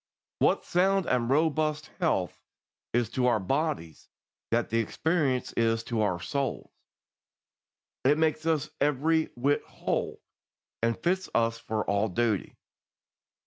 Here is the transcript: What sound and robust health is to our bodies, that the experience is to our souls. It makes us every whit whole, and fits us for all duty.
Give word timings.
What 0.39 0.65
sound 0.65 1.05
and 1.05 1.29
robust 1.29 1.91
health 1.99 2.41
is 2.91 3.07
to 3.11 3.27
our 3.27 3.39
bodies, 3.39 4.09
that 4.49 4.71
the 4.71 4.79
experience 4.79 5.53
is 5.53 5.83
to 5.83 6.01
our 6.01 6.19
souls. 6.19 6.71
It 8.03 8.17
makes 8.17 8.47
us 8.47 8.71
every 8.79 9.25
whit 9.35 9.63
whole, 9.63 10.23
and 10.81 10.97
fits 10.97 11.29
us 11.35 11.59
for 11.59 11.85
all 11.87 12.07
duty. 12.07 12.55